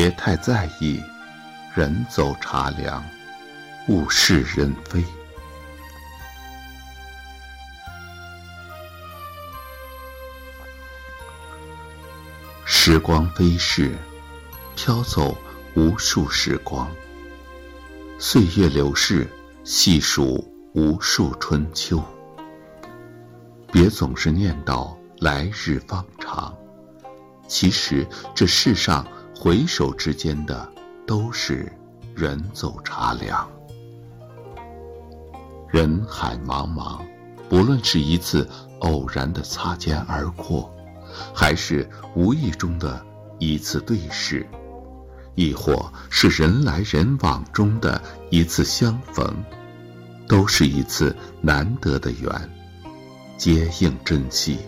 [0.00, 0.98] 别太在意，
[1.74, 3.04] 人走茶凉，
[3.88, 5.04] 物是人非。
[12.64, 13.94] 时光飞逝，
[14.74, 15.36] 飘走
[15.74, 16.90] 无数时光。
[18.18, 19.28] 岁月流逝，
[19.64, 22.02] 细数无数春秋。
[23.70, 26.56] 别总是念叨来日方长，
[27.46, 29.06] 其实这世上
[29.42, 30.70] 回首之间的
[31.06, 31.72] 都是
[32.14, 33.50] 人走茶凉。
[35.70, 37.00] 人海茫茫，
[37.48, 38.46] 不论是一次
[38.80, 40.70] 偶然的擦肩而过，
[41.34, 43.02] 还是无意中的
[43.38, 44.46] 一次对视，
[45.36, 49.34] 亦或是人来人往中的一次相逢，
[50.28, 52.30] 都是一次难得的缘。
[53.38, 54.58] 皆应珍惜，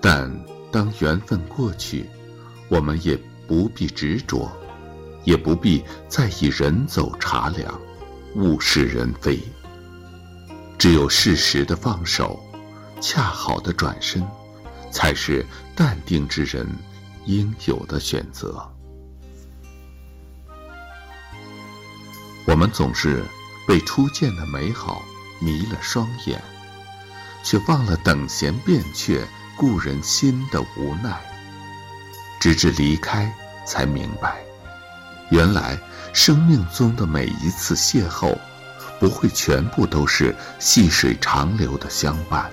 [0.00, 0.32] 但
[0.70, 2.08] 当缘分过去，
[2.68, 4.50] 我们也不必执着，
[5.24, 7.80] 也不必在意人走茶凉，
[8.34, 9.40] 物是人非。
[10.78, 12.38] 只有适时的放手，
[13.00, 14.26] 恰好的转身，
[14.90, 15.44] 才是
[15.74, 16.66] 淡定之人
[17.24, 18.68] 应有的选择。
[22.46, 23.24] 我们总是
[23.66, 25.02] 被初见的美好
[25.40, 26.42] 迷了双眼。
[27.44, 29.24] 却忘了等闲变却
[29.56, 31.22] 故人心的无奈，
[32.46, 33.28] 直至离开，
[33.66, 34.36] 才明白，
[35.30, 35.76] 原来
[36.12, 38.38] 生命中的每一次邂逅，
[39.00, 42.48] 不会全部都是细水长流的相伴，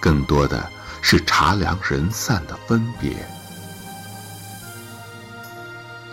[0.00, 0.64] 更多的
[1.02, 3.16] 是茶凉人散的分别。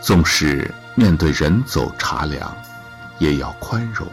[0.01, 2.57] 纵使面对人走茶凉，
[3.19, 4.07] 也要宽容，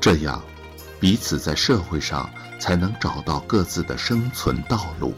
[0.00, 0.42] 这样。
[0.98, 5.14] 彼此在社会上才能找到各自的生存道路。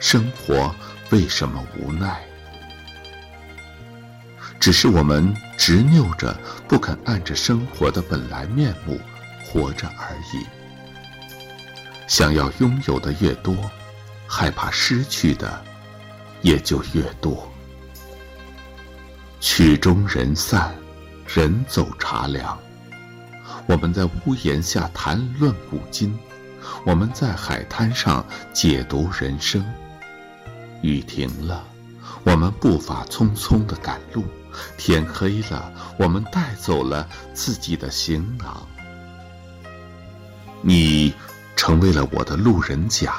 [0.00, 0.74] 生活
[1.12, 2.22] 为什么无奈？
[4.58, 6.34] 只是我们执拗着
[6.66, 8.98] 不肯按着生活的本来面目
[9.44, 10.46] 活着而已。
[12.08, 13.54] 想要拥有的越多，
[14.26, 15.62] 害怕失去的
[16.40, 17.46] 也就越多。
[19.38, 20.74] 曲终人散，
[21.26, 22.58] 人走茶凉。
[23.66, 26.18] 我们在屋檐下谈论古今，
[26.86, 28.24] 我们在海滩上
[28.54, 29.62] 解读人生。
[30.82, 31.64] 雨停了，
[32.24, 34.22] 我们步伐匆匆的赶路；
[34.76, 38.66] 天黑了，我们带走了自己的行囊。
[40.60, 41.14] 你
[41.56, 43.14] 成为了我的路人甲，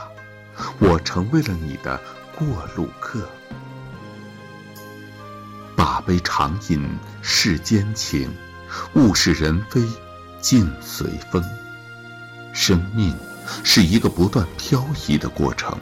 [0.79, 1.99] 我成为了你的
[2.37, 3.27] 过路客。
[5.75, 6.87] 把杯长饮
[7.21, 8.29] 世间情，
[8.93, 9.81] 物是人非。
[10.41, 11.41] 境随风，
[12.53, 13.15] 生命
[13.63, 15.79] 是一个不断漂移的过程。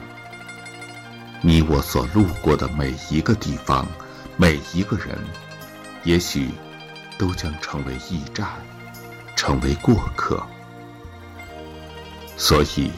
[1.44, 3.84] 你我所路过的每一个地方，
[4.36, 5.18] 每一个人，
[6.04, 6.50] 也许
[7.18, 8.48] 都将成为驿站，
[9.34, 10.40] 成为过客。
[12.36, 12.92] 所以，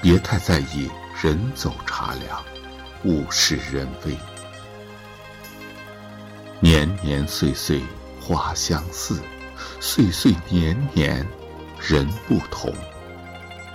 [0.00, 0.90] 别太在意
[1.22, 2.42] 人走茶凉，
[3.04, 4.16] 物是人非。
[6.60, 7.82] 年年岁岁
[8.18, 9.20] 花相似。
[9.80, 11.26] 岁岁年年，
[11.78, 12.72] 人不同。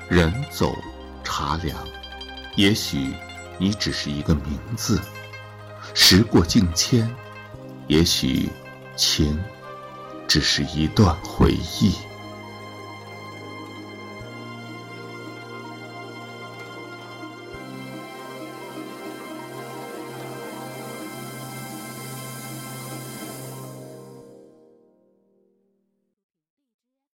[0.10, 0.76] 人走
[1.24, 1.78] 茶凉，
[2.56, 3.14] 也许
[3.58, 4.98] 你只是一个名字；
[5.94, 7.10] 时过境迁，
[7.88, 8.50] 也许
[8.96, 9.38] 情
[10.28, 11.94] 只是一段回忆。